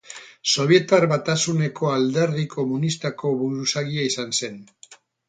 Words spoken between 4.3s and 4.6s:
zen.